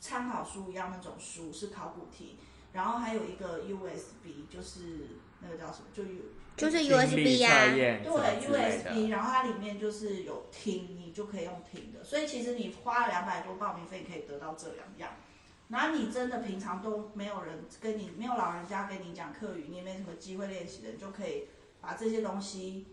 [0.00, 2.36] 参考书一样那种书是考古题，
[2.72, 5.06] 然后还有一个 USB，就是
[5.42, 6.22] 那个叫什么，就有。
[6.54, 12.04] 就是 USB 呀，对 USB，然后它里面就是有听，你就可以用听的。
[12.04, 15.16] 所以其实你花了两百多报名费，可以得到这两样。
[15.68, 21.48] 然后你真的平常都没有人跟你，没有老人家跟你讲课语，你也没什么机会练习的，你就可以
[21.80, 22.86] 把这些东西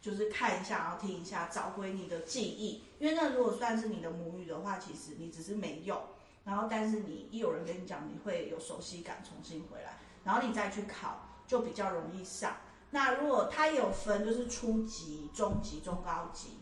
[0.00, 2.82] 就是看一下，然后听一下，找回你的记忆。
[2.98, 5.96] 因为那如果算是你的母语的话，其实你只是没用。
[6.44, 12.58] 然后但是你一有人跟你讲，你会有熟悉感，重新回来，然后你再去考，就比较容易上。
[12.90, 16.58] 那如果它有分，就是初级、中级、中高级，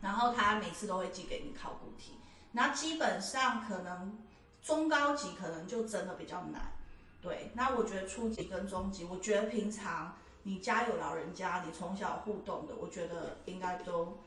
[0.00, 2.12] 然后它每次都会寄给你考古题。
[2.52, 4.18] 那基本上可能
[4.62, 6.72] 中高级可能就真的比较难，
[7.20, 7.50] 对。
[7.54, 14.18] 那我觉得初级跟中级，我觉得平常你家有老人家，你从小互动的，我觉得应该都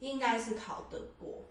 [0.00, 1.44] 应该是考得过，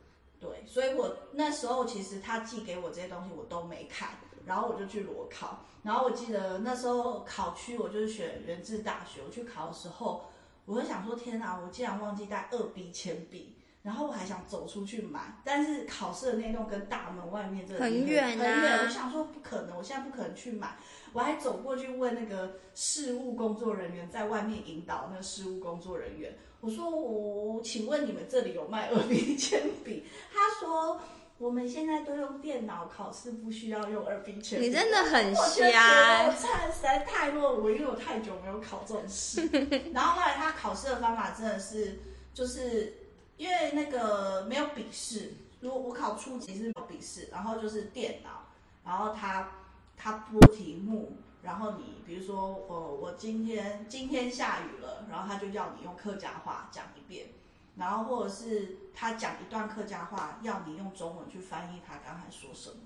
[0.45, 0.63] 对。
[0.65, 4.09] 所以我那时候其实他寄给我这些东西，我都没看。
[4.45, 9.21] 然后我就去裸考，然后我记得那时候考区我就是选人智大学。
[9.25, 10.25] 我去考的时候，
[10.65, 13.55] 我就想说：天哪，我竟然忘记带二 B 铅笔。
[13.81, 18.79] 然后我还想走出去买，但是考试的那栋跟大门外面这很远啊，很远。
[18.83, 20.75] 我想说不可能，我现在不可能去买。
[21.13, 30.03] 我还走过去问那个事务工作人员，在外面引导那个事务工作人员，我说我请问你们这里有卖二 B 铅笔？
[30.33, 30.99] 他说
[31.37, 34.67] 我们现在都用电脑考试，不需要用二 B 铅笔。
[34.67, 39.47] 你真的很瞎，实在太落伍，因为我太久没有考这种试。
[39.93, 41.99] 然后后来他考试的方法真的是
[42.33, 43.01] 就是。
[43.37, 48.45] 因为那个没有笔试，如果我考初级是没有笔试，然后就是电脑，
[48.85, 49.51] 然后他
[49.97, 57.27] 他播题目，然后你比如说，呃，我今天今天下雨了，然后他就要你用客家话讲一遍，
[57.75, 62.77] 然后或者是他讲一段客家话，要你用中文去翻译他刚才说什么，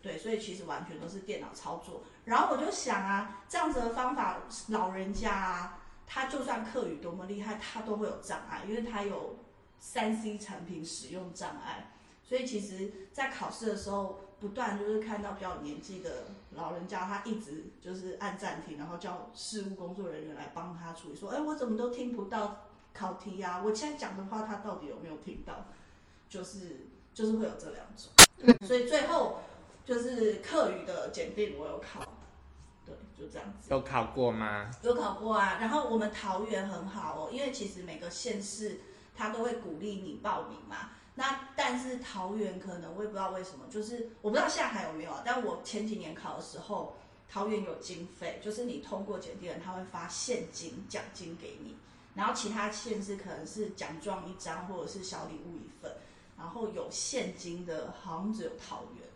[0.00, 2.02] 对，所以其实完全都是电脑操作。
[2.24, 9.36] 然后我就想啊，这样子的方法，老人家啊，他就算客语多么厉害，他都会有障碍，因为他有。
[9.78, 11.92] 三 C 产品使用障碍，
[12.28, 16.24] 所以其实，在考试的时候，不断就是看到比较年纪的
[16.56, 23.62] 老人家，他一直就是按暂停，然后叫事务工作人员来帮他处理，说：“哎，我怎么都听不到考题呀？
[23.64, 25.66] 我现在讲的话，他到底有没有听到？”
[26.28, 29.38] 就是就是会有这两种，所以最后
[29.84, 32.00] 就是课语的检定我有考，
[32.84, 33.68] 对，就这样子。
[33.70, 34.68] 有考过吗？
[34.82, 35.58] 有考过啊。
[35.60, 38.80] 然后我们桃园很好哦，因为其实每个县市。
[39.18, 45.22] 他都会鼓励你报名嘛，那但是桃园可能我也不知道为什么，就是我不知道现在还有没有啊。
[45.24, 46.94] 但我前几年考的时候，
[47.28, 51.74] 桃园有经费，就是你通过检定人，他会发现金奖金给你，
[52.14, 55.90] 然后其他县市可能是奖状一张或者是小礼物一份，
[56.36, 59.08] 然后有现金的，好像只有桃园。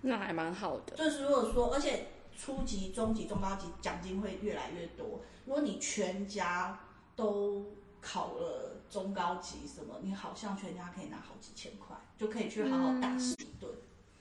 [0.00, 0.96] 那还蛮好的。
[0.96, 6.78] 就是如果说，而且初级、中级、中高级奖金会越来越多，如果你全家
[7.16, 7.66] 都
[8.00, 8.74] 考了。
[8.90, 13.70] 中高级什么，你好像全家可以拿好几千块，就可以去好好大吃一顿。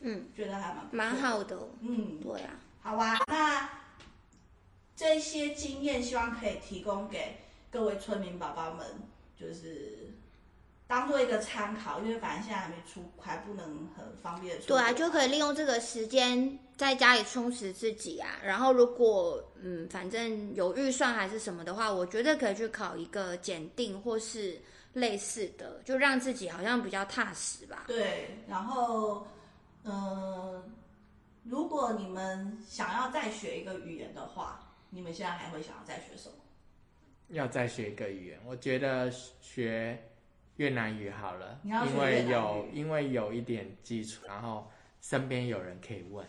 [0.01, 1.57] 嗯，觉得还蛮蛮好的。
[1.79, 2.59] 嗯，对啊。
[2.81, 3.69] 好吧，那
[4.93, 7.37] 这些经验希望可以提供给
[7.71, 8.85] 各位村民宝宝们，
[9.39, 10.13] 就是
[10.87, 14.67] 当做一个参考，因为反正现在还没出，还不能很方便出。
[14.67, 18.39] 对啊，就可以利用这个时间在家里充实自己啊。
[18.41, 24.57] 然后如果嗯，反正有预算还是什么的话，我觉得可以去考一个检定或是
[24.93, 27.83] 类似的，就让自己好像比较踏实吧。
[27.87, 29.27] 对，然后
[29.83, 30.63] 嗯、呃，
[31.43, 36.35] 如果你们想要再学一个语言的话，你们现在还会想要再学什么？
[37.29, 40.01] 要再学一个语言，我觉得学
[40.57, 44.69] 越南语好了，你要因为有因为有一点基础，然后
[45.01, 46.23] 身边有人可以问。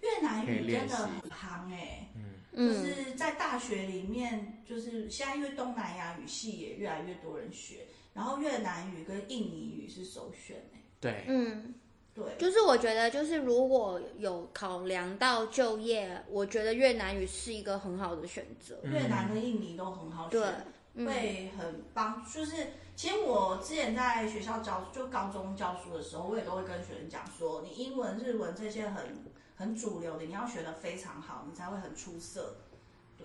[0.00, 2.08] 越南语真的很夯哎、欸，
[2.54, 11.72] 嗯，就是在大学里面，就是现在因为东南亚语系也越来越多人学，然后越南语跟印尼语是首选哎、欸，对，嗯，
[12.12, 29.32] 对，就是我觉得就是如果有考量到就业，我觉得越南语是一个很好的选择，嗯、越南跟印尼都很好选，会很帮，就是其实我之前在学校教就高中教书的时候，我也都会跟学生讲说，你英文、日文这些很。
[29.54, 32.56] 很主流的，你要学的非常好，你才会很出色。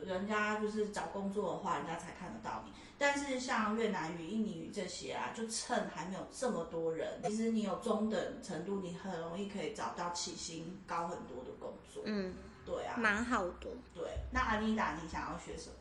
[0.06, 2.72] 人家就是找工作的话，人家才看得到你。
[3.00, 12.04] 但是像越南语、印尼语这些啊，就趁还没有这么多人，其实你有中等程度，你很容易可以找到起薪高很多的工作。
[12.06, 13.68] 嗯，对啊，蛮好的。
[13.96, 15.76] 对，那阿妮达，你想要学什么？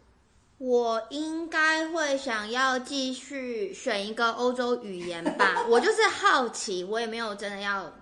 [0.59, 5.67] 我应该会想要继续选一个欧洲语言吧。
[5.69, 7.93] 我就是好奇，我也没有真的要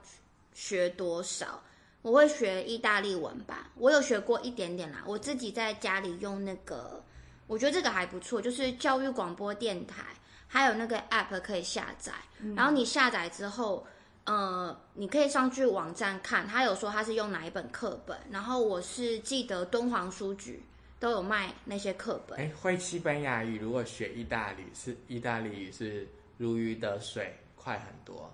[0.52, 1.60] 学多少。
[2.02, 5.02] 我会学意大利文吧，我有学过一点点啦。
[5.06, 7.02] 我自己在家里用那个，
[7.46, 10.04] 我觉得这个还不错，就是教育广播电台，
[10.46, 12.12] 还有那个 app 可以下载。
[12.40, 13.86] 嗯、然后你下载之后，
[14.24, 18.16] 呃，你可以上去网站看，他有说他是用哪一本课本。
[18.30, 20.62] 然后我是记得敦煌书局
[21.04, 22.38] 都有卖那些课本。
[22.38, 28.32] 哎，会西班牙语，如果学意大利是意大利语是如鱼得水，快很多。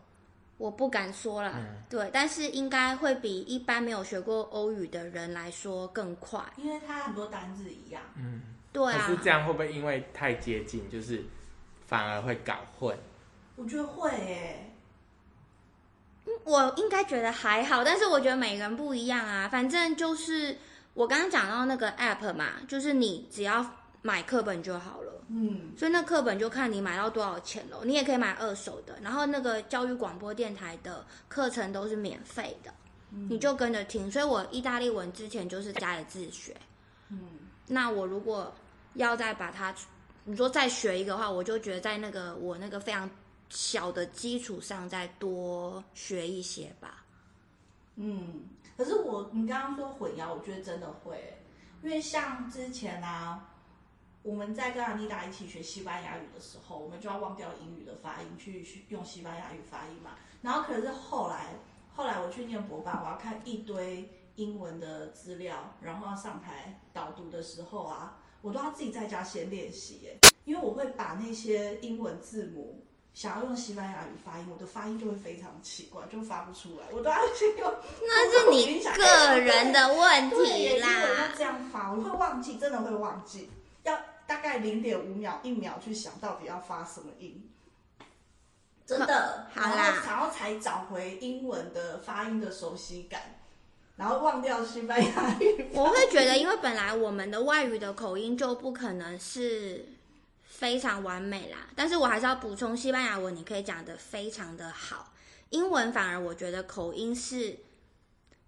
[0.57, 8.01] 我不敢说啦，嗯、对，但是应该会比一般没有学过欧语的人来说更快，因为它很多单字一样。
[8.15, 8.41] 嗯，
[8.73, 9.05] 对啊。
[9.05, 11.25] 可是这样会不会因为太接近，就是
[11.89, 12.97] 反而会搞混？
[13.57, 14.71] 我觉得会诶、
[16.25, 16.37] 欸。
[16.45, 19.49] 我应该觉得还好，但是我觉得每个人不一样啊。
[19.49, 20.57] 反正就是
[21.01, 23.65] 我刚刚讲到那个 app 嘛，就是你只要
[24.03, 25.25] 买课本就好了。
[25.29, 28.99] 嗯，所以那课本就看你买到多少钱咯，你也可以买二手的。
[29.01, 32.71] 然后那个教育广播电台的课程都是免费的，
[33.13, 34.11] 嗯、你就跟着听。
[34.13, 36.55] 所以我意大利文之前就是家里自学。
[37.09, 37.19] 嗯，
[37.67, 38.53] 那我如果
[38.93, 39.75] 要再把它，
[40.25, 43.09] 你说再学一个的话，我就觉得在那个我那个非常
[43.49, 47.03] 小的基础上再多学一些吧。
[47.97, 48.43] 嗯，
[48.81, 51.37] 可是我你刚刚说混淆，我觉得真的会，
[51.83, 53.53] 因为像之前啊，
[54.23, 60.13] 我们在跟阿妮达一起学西班牙语的时候，我们就要忘掉英语的发音，去用西班牙语发音嘛。
[60.41, 61.49] 然后可是后来，
[61.95, 70.09] 后来我去念博班，我要看一堆英文的资料，然后要上台导读的时候啊，我都要自己在家先练习，
[70.47, 72.83] 因为我会把那些英文字母。
[73.13, 76.87] 想要用西班牙语发音，我的发音就会非常奇怪，就发不出来。
[76.93, 77.75] 我都要先用。
[78.01, 80.89] 那是你个人的问题啦。
[80.89, 83.51] 对，要这样发，我会忘记，真的会忘记。
[83.83, 87.51] 要大概零点五秒、一秒去想到底要发什么音。
[88.87, 93.21] 真的，好啦，然后才找回英文的发音的熟悉感，
[93.97, 95.69] 然后忘掉西班牙语。
[95.73, 99.85] 我会觉得，因为本来我们的外语的口音就不可能是。
[100.51, 105.15] 非常完美啦，但是我还是要补充，西班牙文你可以讲的非常的好，
[105.51, 107.57] 英文反而我觉得口音是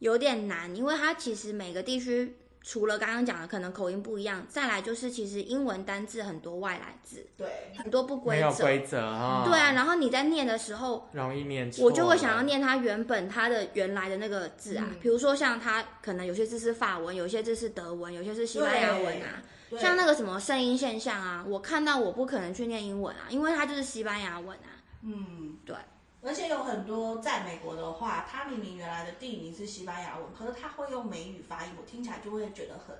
[0.01, 19.43] 有点难，因为它其实每个地区除了刚刚讲的可能口音不一样，再来就是其实英文单字很多外来字，对，很多不规则，没有规则啊，对啊，然后你在念的时候容易念错，我就会想要念它原本它的原来的那个字啊，比、嗯、如说像它可能有些字是法文，有些字是德文，有些是西班牙文啊。
[19.79, 24.69] 像那个什么声音现象啊，我看到我不可能去念英文啊，因为它就是西班牙文啊。
[25.03, 25.77] 嗯，对。
[26.25, 32.97] 而且有很多在美国的话，它明明原来的地名是西班牙文，可是它会用美语发音，我听起来就会觉得很，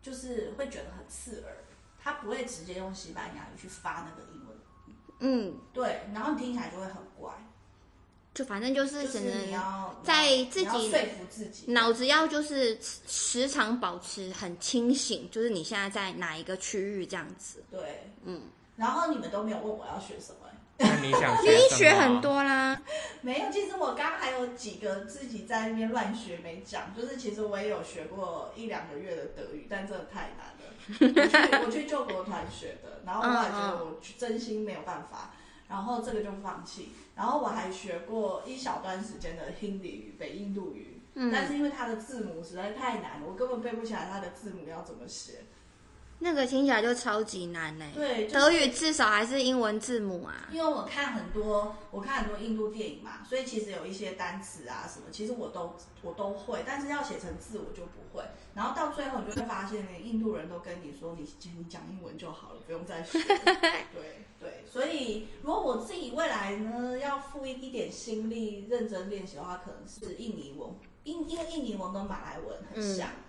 [0.00, 1.52] 就是会觉得很刺耳。
[2.02, 4.56] 它不会直接用西班牙语去发那个英文。
[5.18, 6.06] 嗯，对。
[6.14, 7.30] 然后你听起来就会很怪。
[8.40, 9.54] 就反正就是只能
[10.02, 17.62] 在自己说服自己，脑子要就是时常保持很清醒，就是你现在在哪一个区域这样子。
[17.70, 18.44] 对，嗯。
[18.76, 20.48] 然后你们都没有问我要学什么？
[20.78, 21.68] 那你想 学什么？
[21.70, 22.80] 你学很多啦。
[23.20, 31.60] 没有，其实我刚刚还有几个自己在那边乱学没讲，就是其实我也有学过一两个月的德语，但真的太难了。
[31.60, 35.34] 我去我去救国团学的，然后我后来觉得 我真心没有办法。
[35.70, 45.44] 然后这个就放弃，然后我还学过一小段时间的 Hindi 语、北印度语，嗯，但是因为它的字母实在太难，我根本背不起来它的字母要怎么写。
[46.22, 47.86] 那个听起来就超级难呢。
[47.94, 50.48] 对，就是，德语至少还是英文字母啊。
[50.52, 58.22] 因为我看很多，我看很多印度电影嘛，所以其实有一些单词啊什么，其实我都我都会，但是要写成字我就不会。
[58.54, 63.18] 然后到最后你就会发现，连印度人都跟你说，你你讲英文就好了，不用再学。
[63.90, 70.68] 对对，所以如果我自己未来呢要付一一点心力认真练习的话，可能是印尼文，
[71.04, 73.08] 因因为印尼文跟马来文很像。
[73.08, 73.24] 嗯、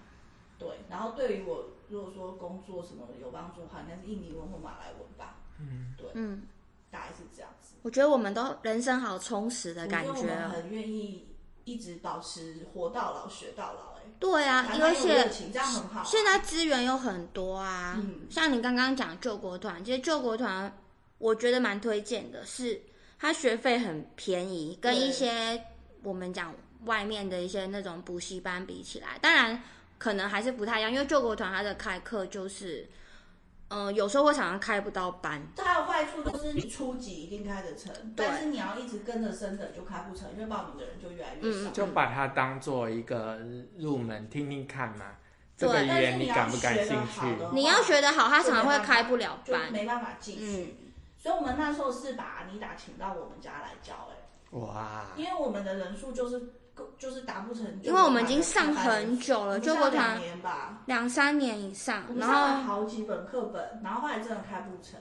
[0.59, 1.69] 对，然后对于我。
[1.91, 5.35] 如果说工作什么有帮助的话，应该是印尼文或马来文吧。
[5.59, 6.43] 嗯，对，嗯，
[6.89, 7.75] 大概是这样子。
[7.81, 11.27] 我觉得我们都人生好充实的感觉，我们很愿意
[11.65, 13.97] 一直保持活到老学到老。
[13.97, 15.29] 哎，对啊，而且。
[16.05, 20.73] 现在资源有很多啊，嗯，像你刚刚讲救国团，其实救国团
[21.17, 22.81] 我觉得蛮推荐的，是
[23.19, 25.61] 它学费很便宜，跟一些
[26.03, 29.61] 我们讲外面的一些那种补习班比起来，当然。
[30.01, 32.89] 可能还是不太一样，因为救国团它的开课就是，
[33.67, 35.39] 嗯、呃，有时候会常常开不到班。
[35.55, 41.69] 它有坏处就是你初级一定开得成，但是你要一直跟着升等就开不成，因为报名的人就越来越少。
[41.69, 43.39] 就把它当做一个
[43.77, 45.17] 入门听听看嘛。
[45.55, 47.21] 对，这个语言你感不感兴趣？
[47.53, 50.91] 你要学得好，他常常会开不了班，没办法继续、嗯。
[51.15, 56.53] 所以我们那时候是把阿妮达请到我们家来教、欸，哎，哇，因为我们的人数就是。
[56.97, 64.99] 就是达不成，因为我们已经上很久了，救国团两年吧，两三年以上，然后好几本课本，然后后来真的开不成。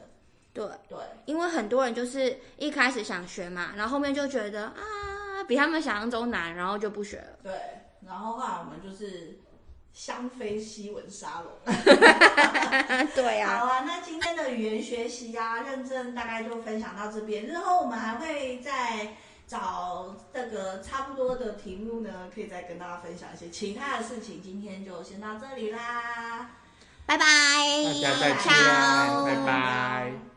[0.53, 7.39] 对对，因为很多人就是一开始想学嘛，然后后面就觉得啊，比他们想象中难，然后就不学了。
[7.43, 7.53] 对，
[8.07, 9.39] 然后后来我们就是
[9.93, 11.75] 香妃西文沙龙。
[13.15, 13.59] 对呀、啊。
[13.59, 19.15] 好啊，那今天的语言学习啊，认证大概就分享到这边，日后我们还会再。
[19.51, 24.41] 找这个差不多的题目呢，可以再跟大家分享一些其他的事情。
[24.41, 26.51] 今天就先到这里啦，
[27.05, 27.25] 拜拜，
[27.85, 28.53] 大家再见，
[29.25, 30.30] 拜拜。